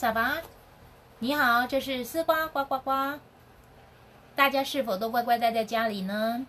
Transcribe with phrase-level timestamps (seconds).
[0.00, 0.38] 萨巴
[1.18, 3.18] 你好，这是丝瓜呱呱呱。
[4.34, 6.46] 大家是否都乖乖待在家里呢？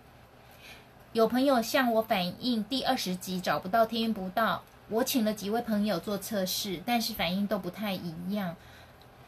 [1.12, 8.56] 有朋友向我反映第二十集找不到听不到，我请了几位朋友做测试，但是反应都不太一样。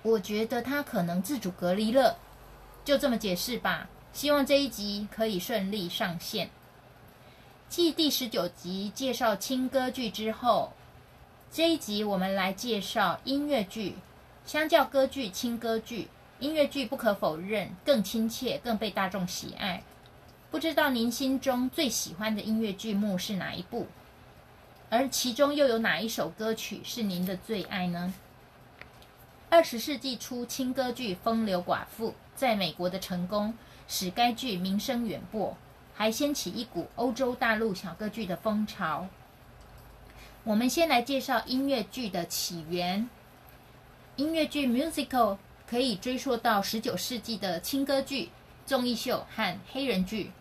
[0.03, 2.17] 我觉得他可能自主隔离了，
[2.85, 3.90] 就这么解释吧。
[4.13, 6.49] 希望这一集可以顺利上线。
[7.67, 10.71] 继第十九集介绍轻歌剧之后，
[11.51, 13.98] 这一集我们来介绍音乐剧。
[14.45, 19.81] 相较歌剧、轻歌剧，音乐剧不可否认更亲切、更被大众喜爱。
[20.51, 23.87] 不知道您心中最喜欢的音乐剧目是哪一部？
[24.90, 28.13] 而其中又有哪一首歌曲是您的最爱呢？
[29.49, 33.53] 二十世纪初，轻歌剧《风流寡妇》在美国的成功，
[33.87, 35.55] 使该剧名声远播。
[35.96, 39.07] 还掀起一股欧洲大陆小歌剧的风潮。
[40.43, 43.07] 我们先来介绍音乐剧的起源。
[44.15, 48.29] 音乐剧 musical 可以追溯到十九世纪的轻歌剧、
[48.63, 50.31] 综艺秀和黑人剧。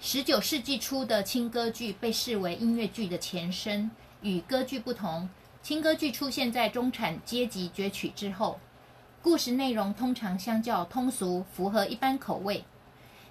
[0.00, 3.88] 十九世纪初的轻歌剧被视为音乐剧的前身。
[4.22, 5.28] 与歌剧不同，
[5.62, 8.58] 轻歌剧出现在中产阶级崛起之后，
[9.22, 12.64] 故事内容通常相较通俗，符合一般口味。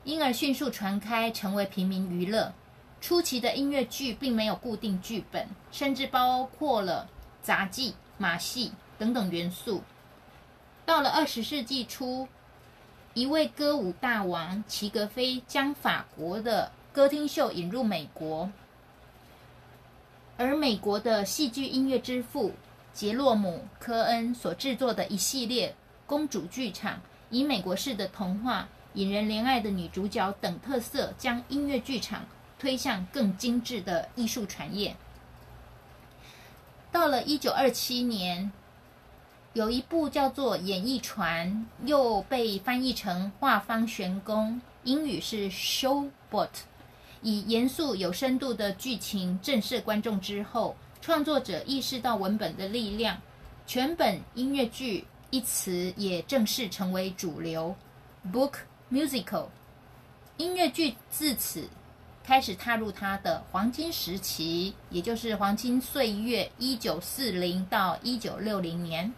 [0.06, 2.54] 因而迅速传开，成为平民娱乐。
[3.02, 7.10] 初期的音乐剧并没有固定剧本，甚至包括了
[7.42, 9.82] 杂技、马戏等等元素。
[10.86, 12.28] 到了二十世纪初，
[13.14, 18.50] 一位歌舞大王齐格飞将法国的歌厅秀引入美国，
[20.38, 22.54] 而美国的戏剧音乐之父
[22.94, 25.76] 杰洛姆·科恩所制作的一系列
[26.06, 28.68] 公主剧场，以美国式的童话。
[28.96, 32.26] 引人怜爱的女主角等特色，将音乐剧场
[32.58, 34.96] 推向更精致的艺术产业。
[36.94, 38.50] 到了一九二七年，
[39.56, 44.50] 有一部叫做《演艺船》，又被翻译成《画舫玄宫》，
[44.84, 46.50] 英语是 Showboat，
[47.22, 53.18] 以严肃有深度的剧情震慑观众之后，创作者意识到文本的力量，
[53.66, 57.74] 全本音乐剧一词也正式成为主流
[58.34, 58.56] book。
[58.92, 59.48] musical
[60.36, 61.68] 音乐剧自此
[62.24, 69.14] 开始踏入它的黄金时期，也就是黄金岁月，一九四零到一九六零年。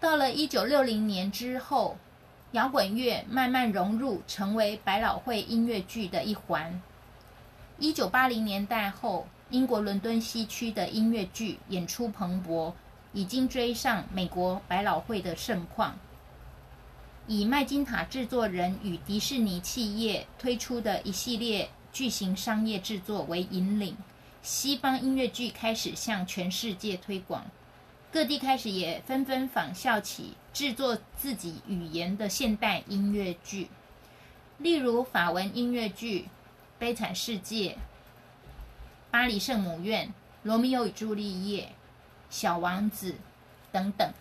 [0.00, 1.96] 到了一九六零年之后，
[2.52, 6.80] 摇滚乐慢慢融入，成为百老汇音乐剧的一环。
[7.80, 12.72] 一九八零年代后，英国伦敦西区的音乐剧演出蓬勃，
[13.12, 15.98] 已经追上美国百老汇的盛况。
[17.26, 23.96] 以麦金塔制作人与迪士尼企业推出的一系列巨型商业制作为引领，
[24.42, 27.44] 西方音乐剧开始向全世界推广，
[28.12, 33.68] 各地开始也纷纷仿效起制作自己语言的现代音乐剧，
[34.58, 36.22] 例如法文音乐剧
[36.78, 37.70] 《悲惨世界》、
[39.10, 40.06] 《巴黎圣母院》、
[40.42, 41.62] 《罗密欧与朱丽叶》、
[42.30, 43.12] 《小王子》
[43.72, 44.12] 等等。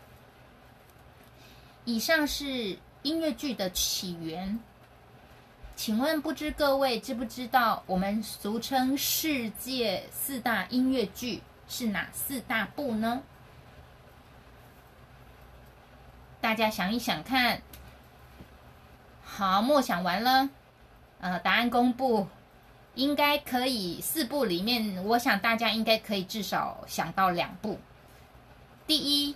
[1.86, 2.78] 以上是。
[3.04, 4.59] 音乐剧的起源，
[5.78, 13.24] 请问不知各位知不知道我们俗称世界四大音乐剧是哪四大部呢？
[16.47, 17.62] 大家想一想看。
[19.22, 20.47] 好，默想完了，
[21.19, 22.25] 呃，答案公布，
[22.96, 27.78] 应该可以四部里面，我想大家应该可以至少想到两部。
[28.88, 29.36] 第一，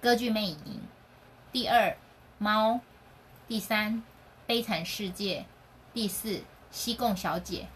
[0.00, 0.80] 歌剧魅影；
[1.52, 1.96] 第二。
[2.38, 2.80] 猫，
[3.46, 4.02] 第三，
[4.48, 5.46] 悲惨世界，
[5.92, 6.42] 第四，
[6.72, 7.68] 西贡小姐。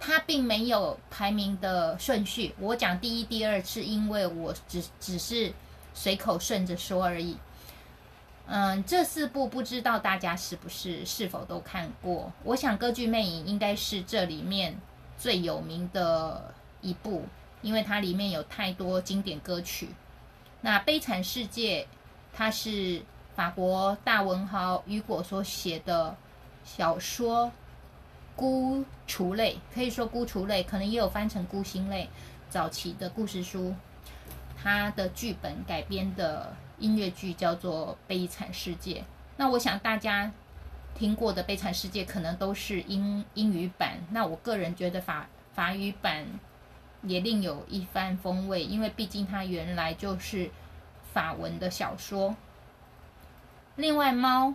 [0.00, 5.52] 它并没有排名的顺序，我讲第一、第二是因为我只只是
[5.94, 7.38] 随口顺着说而已。
[8.46, 12.32] 嗯，这四部不知道大家是不是是否都看过？
[12.44, 14.80] 我想歌剧魅影应该是这里面
[15.18, 17.24] 最有名的一部，
[17.62, 19.88] 因为它里面有太多经典歌曲。
[20.60, 21.86] 那悲惨世界，
[22.32, 23.02] 它是。
[23.36, 26.16] 法国大文豪雨果所写的
[26.64, 27.44] 小说
[28.34, 32.04] 《孤雏类》，可以说《孤雏类》，可能也有翻成《孤星类》。
[32.48, 33.74] 早期的故事书，
[34.56, 39.00] 它的剧本改编的音乐剧叫做《悲惨世界》。
[39.36, 40.32] 那我想大家
[40.94, 46.26] 听过的《悲惨世界》可能都是英英语版，那我个人觉得法法语版
[47.02, 50.50] 也另有一番风味，因为毕竟它原来就是
[51.12, 52.34] 法文的小说。
[53.76, 54.54] 另外，猫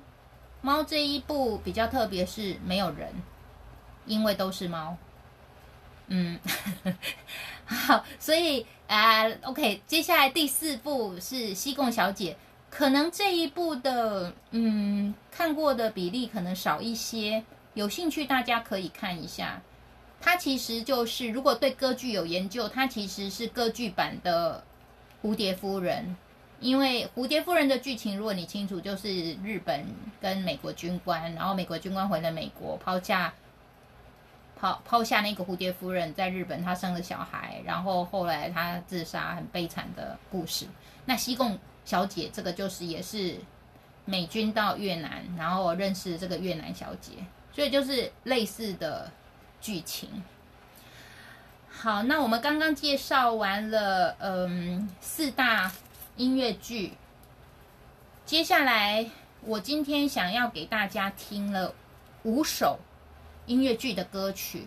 [0.61, 3.13] 猫这一部比较特别，是没有人，
[4.05, 4.97] 因为都是猫。
[6.07, 6.39] 嗯，
[7.65, 12.33] 好，所以啊，OK，接下来第四部是《西贡小姐》，
[12.69, 17.41] 可能这一部的嗯看过的比例可能少一些，
[17.73, 19.61] 有兴趣大家可以看一下。
[20.19, 24.61] 它其实就是如果对歌剧有研究，它其实是歌剧版的
[25.25, 26.03] 《蝴蝶夫人》，
[26.59, 29.85] 因为《蝴蝶夫人》的剧情如果你清楚，就是日本
[30.19, 33.33] 跟美国军官，然后美国军官回了美国，抛下。
[34.61, 40.67] 抛抛下那个蝴蝶夫人在日本，她生了小孩，然后后来她自杀，很悲惨的故事。
[41.03, 43.35] 那西贡小姐这个就是也是
[44.05, 47.13] 美军到越南，然后认识这个越南小姐，
[47.51, 49.11] 所以就是类似的
[49.59, 50.23] 剧情。
[51.67, 55.71] 好，那我们刚刚介绍完了，嗯，四大
[56.17, 56.93] 音乐剧，
[58.27, 59.09] 接下来
[59.41, 61.73] 我今天想要给大家听了
[62.21, 62.77] 五首。
[63.51, 64.65] 音乐剧的歌曲，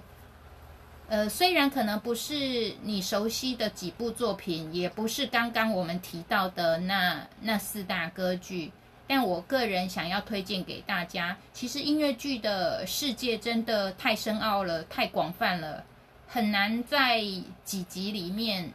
[1.09, 8.71] 呃，虽然可能不是你熟悉的几部作品，也不是刚刚我们提到的那那四大歌剧，
[9.07, 11.35] 但我个人想要推荐给大家。
[11.55, 15.83] 其实音乐剧的世界真的太深奥了，太广泛了，
[16.29, 17.23] 很难在
[17.65, 18.71] 几集里面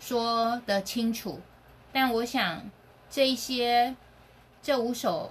[0.00, 1.40] 说得清楚。
[1.92, 2.68] 但我想
[3.08, 3.94] 这一些
[4.60, 5.30] 这五首，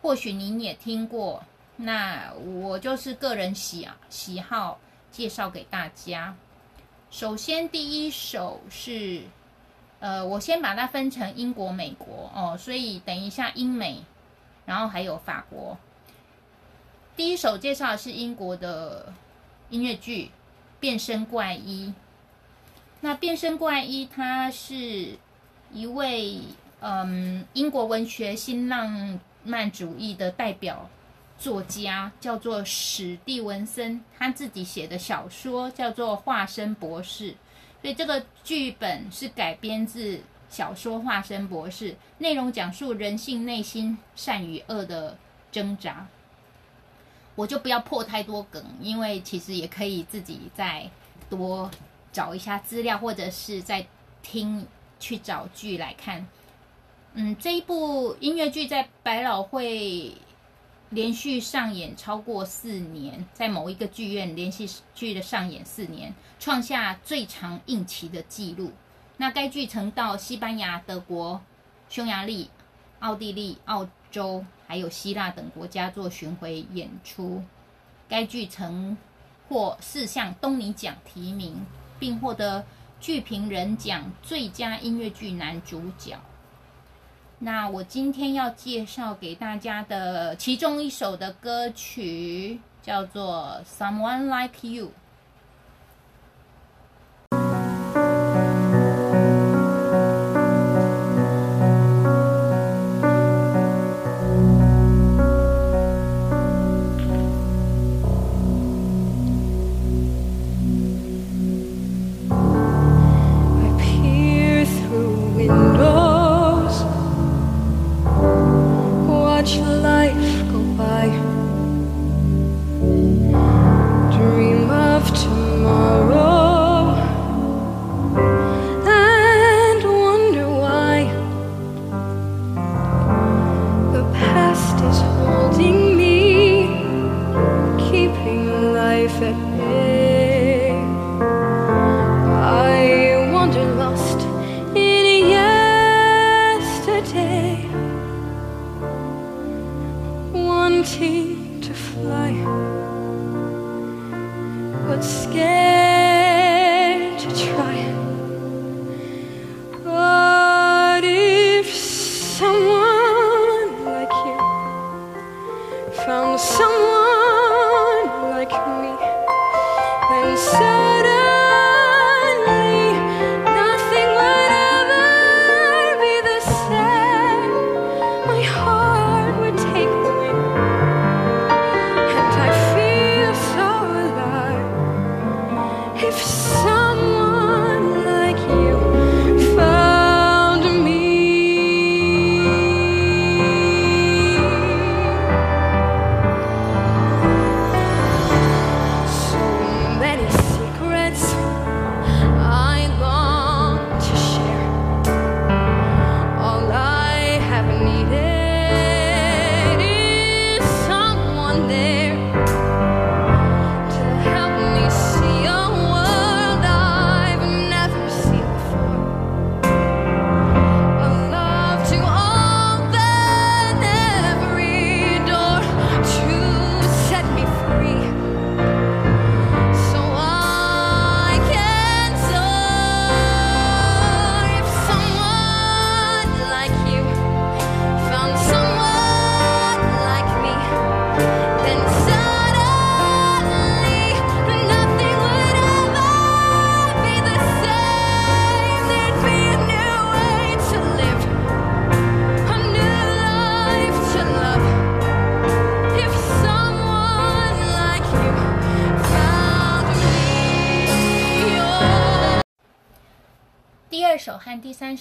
[0.00, 1.44] 或许您也听过。
[1.76, 4.78] 那我就是个人喜喜好
[5.10, 6.36] 介绍给大家。
[7.10, 9.22] 首先第一首是，
[9.98, 14.04] 呃，我先把它分成英国、美国哦，所以等一下英美，
[14.66, 15.76] 然后还有法国。
[17.16, 19.12] 第一首介绍的是英国的
[19.70, 20.26] 音乐剧
[20.80, 21.88] 《变身怪医》。
[23.00, 25.18] 那《变身怪医》他是
[25.72, 26.40] 一位
[26.80, 30.88] 嗯英国文学新浪漫主义的代表。
[31.36, 37.32] 作家叫做史蒂文森，他自己写的小说叫做《化身博士》，
[37.82, 45.18] 所以这个剧本是改编自小说《化身博士》，内容讲述人性内心善与恶的
[45.52, 46.06] 挣扎。
[47.34, 50.88] 我就不要破太多梗，因为其实也可以自己再
[51.28, 51.70] 多
[52.12, 53.84] 找一下资料，或者是在
[54.22, 54.66] 听
[55.00, 56.26] 去找剧来看。
[57.14, 60.14] 嗯，这一部音乐剧在百老汇。
[60.90, 68.72] 连续上演超过四年，在某一个剧院连续剧的上演四年，创下最长映期的纪录。
[69.16, 71.40] 那该剧曾到西班牙、德国、
[71.88, 72.50] 匈牙利、
[73.00, 77.42] 奥地利、澳洲，还有希腊等国家做巡回演出。
[78.08, 78.96] 该剧曾
[79.48, 81.64] 获四项东尼奖提名，
[81.98, 82.64] 并获得
[83.00, 86.18] 剧评人奖最佳音乐剧男主角。
[87.38, 94.86] 那我今天要介绍给大家的其中一首的歌曲叫做《Someone Like You》。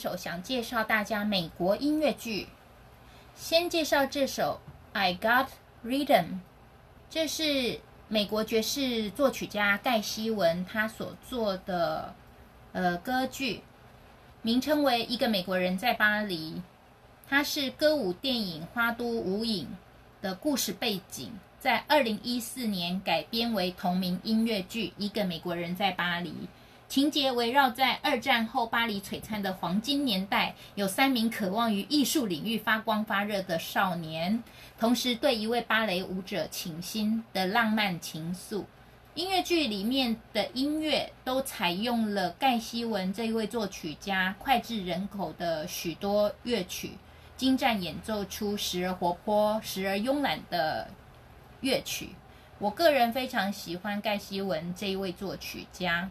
[0.03, 2.49] 首想介绍大家美国音乐剧。
[3.37, 4.59] 先介绍这首
[4.97, 5.47] 《I Got
[5.85, 6.25] Rhythm》，
[7.09, 7.79] 这是
[8.09, 12.13] 美国爵士作曲家盖希文他所做的
[12.73, 13.61] 呃歌剧，
[14.41, 16.51] 名称为《一个美国人在巴黎》。
[17.29, 19.65] 它是歌舞电影《花都无影》
[20.21, 21.29] 的故事背景，
[21.61, 26.29] 在二零一四年改编为同名音乐剧《一个美国人在巴黎》。
[26.93, 34.43] 情节围绕在二战后巴黎璀璨的黄金年代，有三名渴望于艺术领域发光发热的少年，
[34.77, 38.65] 同时对一位芭蕾舞者倾心的浪漫情愫。
[39.15, 46.91] 音乐剧里面的音乐都采用了盖希文这一位作曲家脍炙人口的许多乐曲，
[47.35, 50.87] 精湛演奏出时而活泼、时而慵懒的
[51.61, 52.09] 乐曲。
[52.59, 56.07] 我个人非常喜欢盖希文这一位作曲家。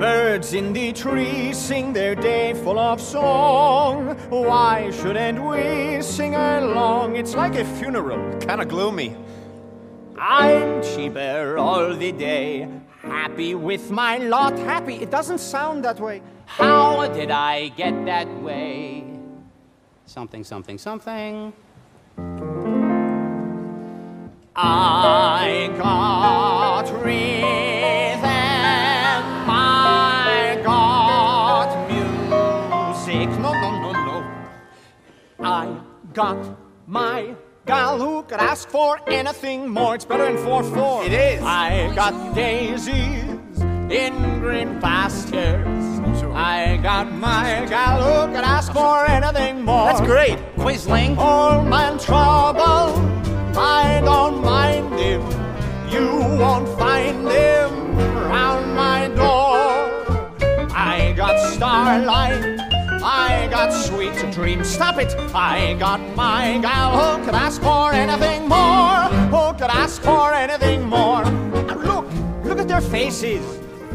[0.00, 4.16] Birds in the trees sing their day full of song.
[4.30, 7.16] Why shouldn't we sing along?
[7.16, 9.14] It's like a funeral, kinda gloomy.
[10.18, 12.66] I'm cheaper all the day,
[13.02, 14.58] happy with my lot.
[14.60, 16.22] Happy, it doesn't sound that way.
[16.46, 19.04] How did I get that way?
[20.06, 21.52] Something, something, something.
[24.56, 26.49] I got
[36.12, 37.34] got my
[37.66, 39.94] gal who could ask for anything more.
[39.94, 41.04] It's better than 4 4.
[41.04, 41.42] It is.
[41.42, 45.86] I got daisies in green pastures.
[46.32, 49.86] I got my gal who could ask for anything more.
[49.86, 50.38] That's great.
[50.56, 51.16] Quisling.
[51.18, 52.94] All my trouble,
[53.58, 55.22] I don't mind him.
[55.90, 56.06] You
[56.38, 57.96] won't find him
[58.30, 59.90] round my door.
[60.72, 62.59] I got starlight,
[63.50, 64.68] got sweet dreams.
[64.68, 65.12] Stop it!
[65.34, 69.02] I got my gal who could ask for anything more.
[69.34, 71.24] Who could ask for anything more?
[71.74, 72.06] Look,
[72.44, 73.44] look at their faces.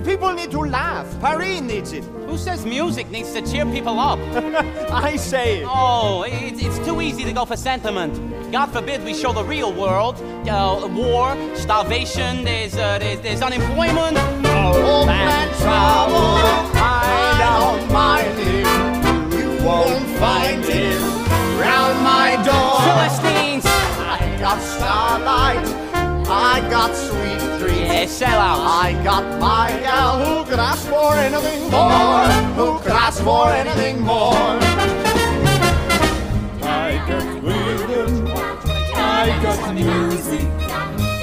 [0.04, 1.08] People need to laugh.
[1.20, 2.04] Paris needs it.
[2.28, 4.20] Who says music needs to cheer people up?
[4.92, 5.68] I say it.
[5.68, 8.14] Oh, it's, it's too easy to go for sentiment.
[8.52, 10.16] God forbid we show the real world.
[10.48, 14.18] Uh, war, starvation, there's, uh, there's, there's unemployment.
[14.46, 16.38] Old man trouble,
[16.78, 18.85] I don't mind
[19.66, 21.02] won't find him
[21.60, 22.78] round my door.
[22.86, 23.66] Philistines.
[23.66, 25.66] I got starlight,
[26.30, 27.90] I got sweet dreams.
[27.90, 28.60] Yeah, sell out.
[28.62, 32.28] I got my gal who could ask for anything more.
[32.60, 34.60] Who could ask for anything more?
[36.62, 38.28] I got rhythm,
[38.96, 40.48] I got music.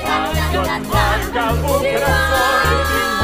[0.05, 3.22] I got my gal who could ask for anything more.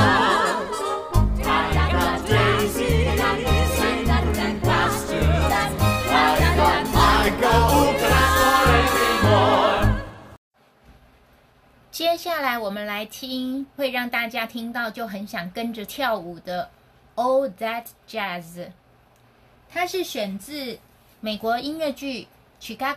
[12.11, 16.71] 接下来我们来听会让大家听到就很想跟着跳舞的
[17.23, 18.43] 《All That Jazz》，
[19.69, 20.79] 它是选自
[21.21, 22.27] 美国音乐剧
[22.65, 22.97] 《Chicago》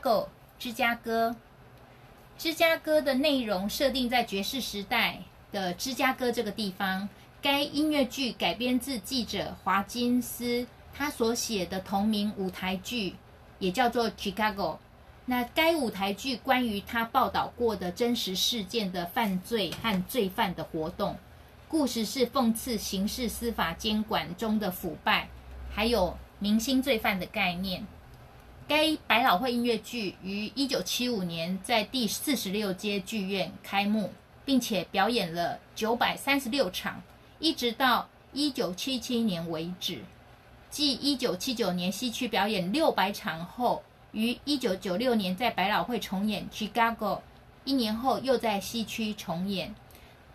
[0.58, 1.36] 芝加哥。
[2.38, 5.20] 芝加哥的内容设定在爵士时代
[5.52, 7.10] 的芝加哥这个地方。
[7.42, 13.18] 该音乐剧改编自记者华金斯他所写的同名舞台剧，
[13.60, 14.76] 也叫做《Chicago》。
[15.32, 21.16] 那该舞台剧关于他报道过的真实事件的犯罪和罪犯的活动，
[21.70, 25.30] 故事是讽刺刑事司法监管中的腐败，
[25.74, 27.88] 还有明星罪犯的概念。
[28.68, 34.12] 该百老汇音乐剧于一九七五年在第四十六街剧院开幕，
[34.44, 37.02] 并且表演了九百三十六场，
[37.40, 40.02] 一直到一九七七年为止。
[40.70, 47.18] 继一九七九年西区表演六百场后，于一九九六年在百老汇重演《Chicago》，
[47.64, 49.74] 一年后又在西区重演。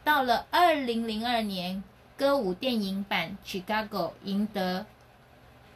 [0.02, 1.82] 到了二零零二年，
[2.16, 3.88] 歌舞电影版《Chicago》
[4.24, 4.86] 赢得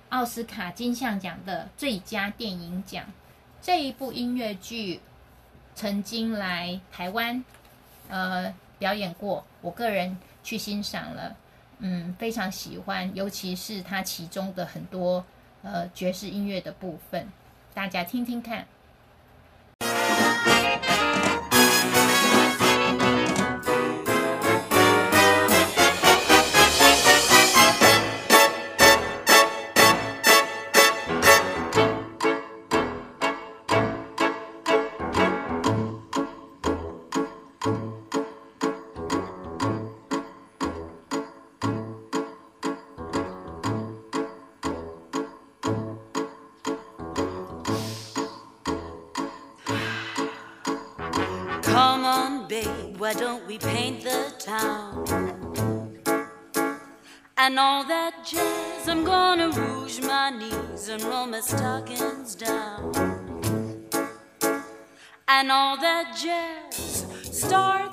[0.08, 3.04] 奥斯卡金像奖的最佳电影奖。
[3.60, 5.00] 这一部音乐剧
[5.74, 7.44] 曾经来台湾，
[8.08, 11.36] 呃，表演过，我个人去欣赏了，
[11.80, 15.24] 嗯，非常喜欢，尤其是它其中的很多
[15.62, 17.28] 呃爵士音乐的部分，
[17.72, 18.66] 大家听听看。
[61.40, 62.92] And stockings down.
[65.26, 67.89] And all that jazz, start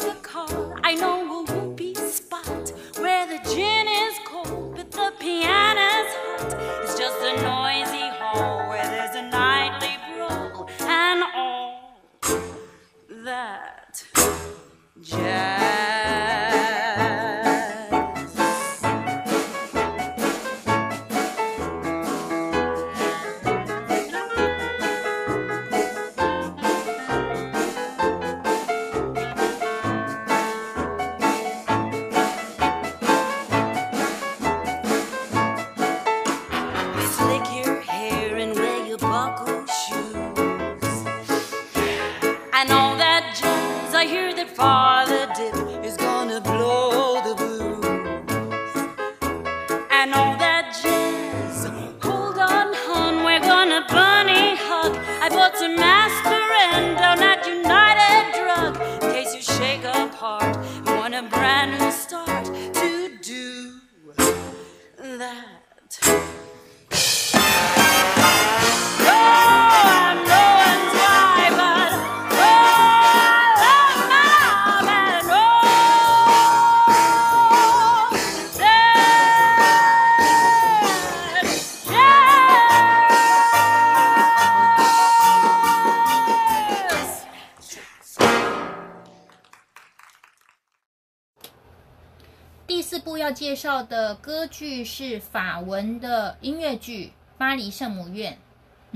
[93.89, 97.05] 的歌剧是法文的音乐剧
[97.37, 98.37] 《巴黎圣母院》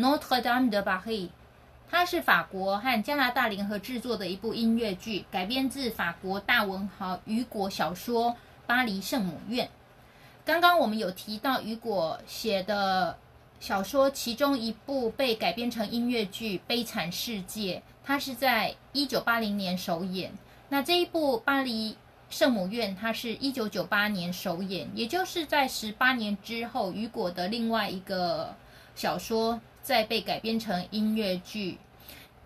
[0.02, 1.30] （Notre Dame de Paris）。
[1.90, 8.32] 它是法国和加拿大联合制作的一部音乐剧，改编自法国大文豪雨果小说
[8.66, 9.66] 《巴黎圣母院》。
[10.46, 13.18] 刚刚我们有提到雨果写的
[13.60, 20.32] 小说，其中一部被改编成音乐剧《悲惨世界》，它是在一九八零年首演。
[20.70, 21.98] 那这一部《巴黎
[22.32, 28.56] 圣母院》，它是一九九八年首演，也就是在十八年之后，雨果的另外一个
[28.96, 31.78] 小说再被改编成音乐剧，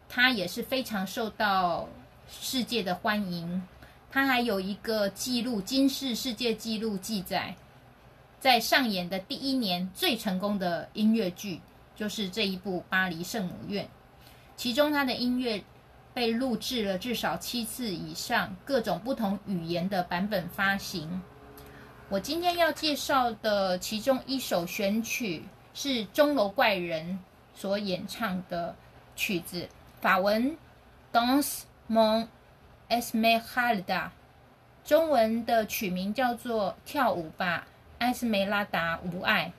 [0.09, 1.87] 它也是非常受到
[2.27, 3.61] 世界的欢迎。
[4.11, 7.55] 它还有一个记录，金氏世界纪录记载，
[8.39, 11.61] 在上演的第一年最成功的音乐剧
[11.95, 13.85] 就是这一部《巴黎圣母院》，
[14.57, 15.63] 其中它的音乐
[16.15, 21.21] 被录制了至少七次以上，各种不同语言的版本发行。
[22.07, 27.19] 我今天要介绍的其中一首选曲是钟楼怪人
[27.53, 28.73] 所演唱的
[29.13, 29.67] 曲子，
[29.99, 30.51] 法文
[31.11, 32.27] 《Danse mon
[32.89, 33.83] Esmeralda》，
[34.85, 39.51] 中文的曲名叫做《跳舞吧，埃斯梅拉达无爱》。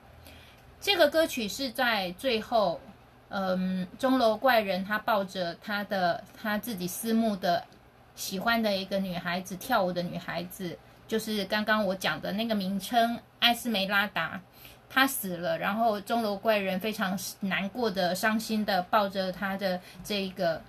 [0.81, 2.81] 这个歌曲是在最后
[3.29, 7.63] 嗯，钟楼怪人他抱着他的他自己私募的
[8.15, 14.39] 喜欢的一个女孩子跳舞的女孩子，就是刚刚我讲的那个名称艾斯梅拉达，
[14.89, 20.61] 她死了，然后钟楼怪人非常难过的、伤心的抱着他的这个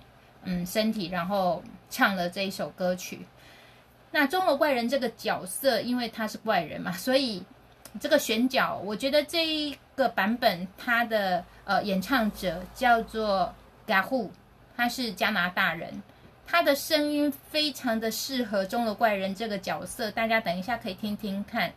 [0.43, 3.25] 嗯身体，然后唱了这一首歌曲。
[4.11, 7.43] 那钟楼怪人这个角色，因为他是怪人嘛，所以
[7.99, 13.53] 这个选角，我觉得这一个版本他的呃演唱者叫做
[13.87, 14.29] Gahu，
[14.75, 16.03] 他是加拿大人，
[16.45, 21.73] 他的声音非常的适合钟楼怪人这个角色，大家等一下可以听听看，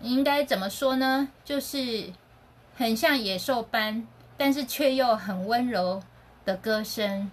[0.00, 1.28] 应该怎么说呢？
[1.44, 2.12] 就是
[2.76, 6.02] 很像野兽般，但是却又很温柔
[6.44, 7.30] 的歌声。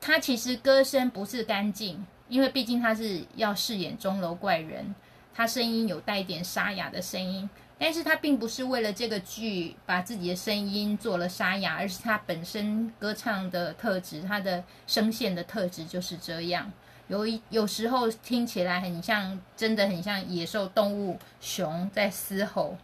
[0.00, 4.94] 他其实歌声不是干净，因为毕竟他是要饰演钟楼怪人，
[5.34, 16.70] 他声音有带一点沙哑的声音，但是他并不是为了这个剧把自己的声音做了沙哑，而是他本身歌唱的特质，他的声线的特质就是这样。
[17.08, 22.76] 有一有时候听起来很像，真的很像野兽动物熊在嘶吼。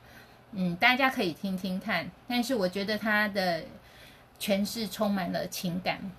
[0.53, 3.63] 嗯，大家可以听听看，但是我觉得他的
[4.41, 6.11] 诠释充满了情感。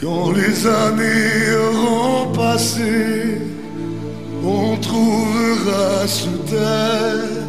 [0.00, 3.40] Quand les années auront passé,
[4.44, 7.48] on trouvera sous terre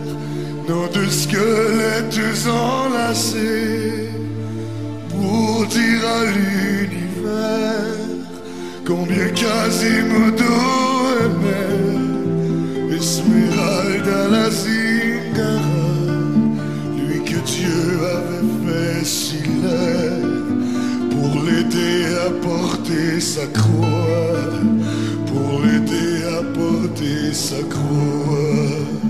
[0.67, 4.09] nos deux squelettes enlacés
[5.09, 7.69] pour dire à l'univers
[8.83, 10.55] combien Quasimodo
[11.25, 14.49] aimait Esmeralda la
[16.97, 18.38] lui que Dieu avait
[22.29, 24.53] Apporter sa croix,
[25.25, 29.09] pour l'aider à porter sa croix.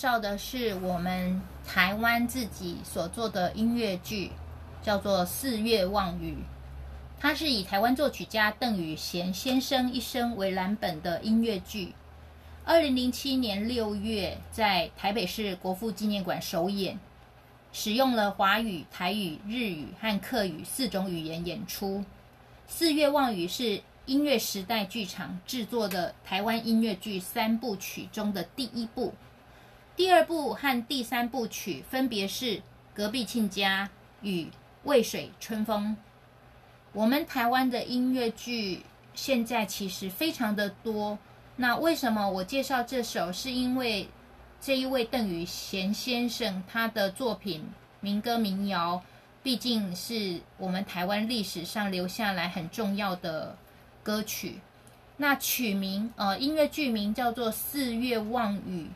[0.00, 4.30] 绍的是我们台湾自己所做的音乐剧，
[4.82, 6.32] 叫做《四月望雨》。
[7.20, 11.92] 它是以台湾作曲家邓宇贤先生一生为蓝本的音乐剧。
[12.64, 16.98] 二零零七年六月，在台北市国父纪念馆首演，
[17.70, 21.98] 使用了华语、台语、日语和客语四种语言演出。
[22.66, 29.12] 《四月望雨》是音乐时代剧场制作的台湾音乐剧三部曲中的第一部，
[30.00, 32.56] 第二部和第三部曲分别是
[32.94, 33.84] 《隔壁亲家》
[34.26, 34.44] 与
[34.84, 35.88] 《渭水春风》。
[36.94, 38.80] 我们台湾的音乐剧
[39.12, 41.18] 现在其实非常的多。
[41.56, 43.30] 那为什么我介绍这首？
[43.30, 44.08] 是因为
[44.58, 47.68] 这一位邓宇贤先生他的作品
[48.00, 49.02] 民歌民谣，
[49.42, 53.54] 毕竟是我们台湾历史上留下来很重要的
[54.02, 54.60] 歌曲。
[55.18, 58.86] 那曲名呃音乐剧名叫做《四月望雨》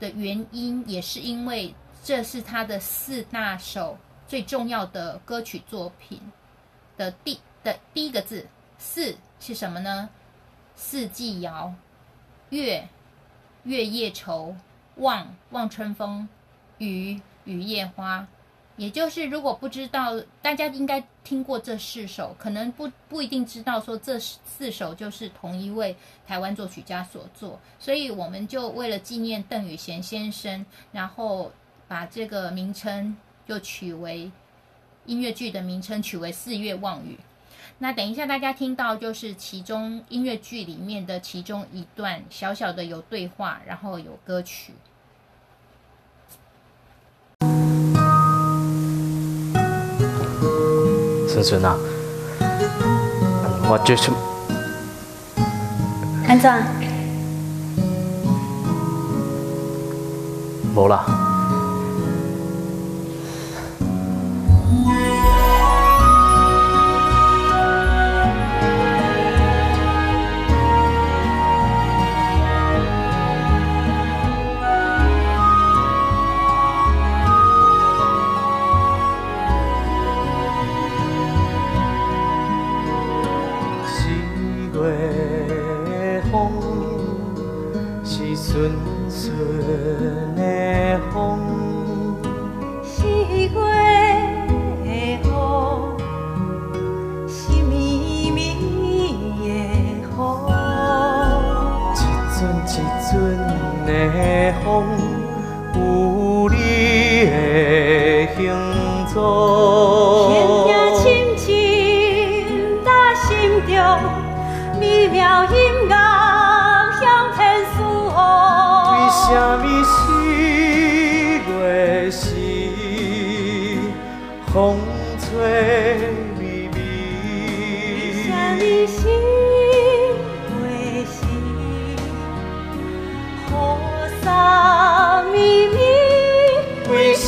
[0.00, 6.20] 的原因，也是因为这是他的四大首最重要的歌曲作品。
[6.96, 8.46] 的第的第一个字
[8.78, 10.08] “四”是什么呢？
[10.76, 11.74] 四季摇，
[12.50, 12.88] 月
[13.64, 14.54] 月夜愁，
[14.96, 16.28] 望望春风，
[16.78, 18.26] 雨雨夜花。
[18.76, 31.50] 也就是，如果不知道，大家应该听过这四首，可能不不一定知道说这四首就是同一位台湾作曲家所作，所以我们就为了纪念邓宇贤先生，然后
[31.88, 33.16] 把这个名称
[33.48, 34.30] 就取为
[35.06, 37.14] 音乐剧的名称取为《四月望雨》。
[37.78, 44.74] 那等一下大家听到就是其中音乐剧里面的其中一段小小的有对话，然后有歌曲。
[51.34, 51.76] 孙孙啊，
[53.68, 54.08] 我就是
[56.28, 56.48] 安怎？
[60.76, 61.23] 无啦。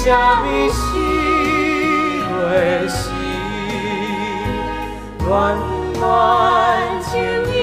[0.07, 0.79] 为什么四
[2.31, 3.11] 月时，
[5.19, 5.27] 暖
[5.99, 6.01] 暖
[7.03, 7.11] 情
[7.53, 7.55] 意？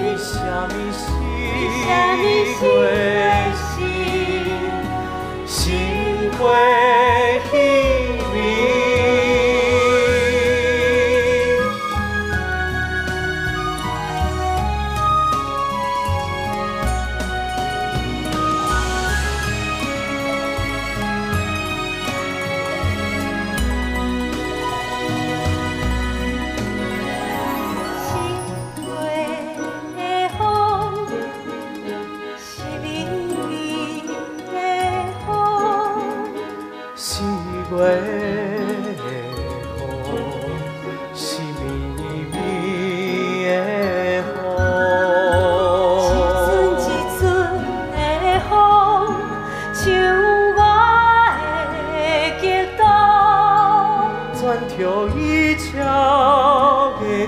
[0.00, 2.88] 为什么四什么是月月
[3.60, 3.76] 时，
[5.44, 5.46] 是？
[5.46, 6.42] 心花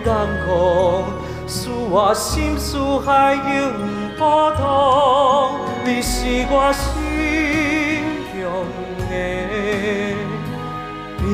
[0.07, 0.49] 条的眼眶，
[1.49, 3.43] 使我心似海涌
[4.17, 4.63] 波动。
[5.85, 6.87] 你是我心
[8.33, 8.41] 中
[9.11, 9.13] 的
[11.19, 11.25] 美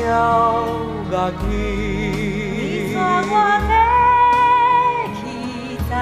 [1.10, 1.44] 乐器。
[2.94, 2.96] 带
[3.28, 3.32] 我
[3.68, 3.72] 的
[5.20, 5.20] 期
[5.90, 5.92] 待，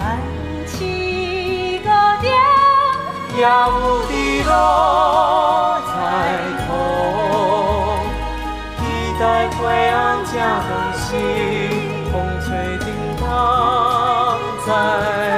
[0.00, 0.02] 万
[0.66, 1.88] 起高
[2.20, 2.26] 点。
[3.36, 3.46] 也有
[4.10, 4.12] 日
[4.44, 4.50] 落
[9.60, 11.16] 吹安家灯西，
[12.10, 12.86] 风吹叮
[13.20, 13.26] 当
[14.66, 15.29] 在。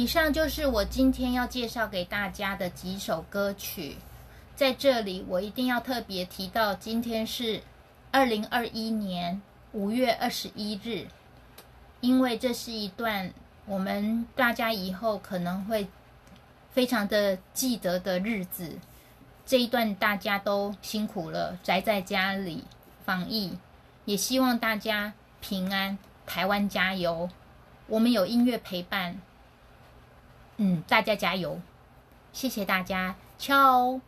[0.00, 3.96] 以上就是我今天要介绍给大家的几首歌曲。
[4.56, 7.60] 在这里，我一定要特别提到，今天是
[8.10, 11.06] 二零二一年五月二十一日，
[12.00, 13.30] 因为这是一段
[13.66, 15.86] 我们大家以后可能会
[16.70, 18.78] 非常的记得的日子。
[19.44, 22.64] 这一段大家都辛苦了，宅在家里
[23.04, 23.52] 防疫，
[24.06, 27.28] 也希望大家平安，台湾加油！
[27.86, 29.20] 我们有音乐陪伴。
[30.62, 31.58] 嗯，大家加油！
[32.34, 33.98] 谢谢大家，敲。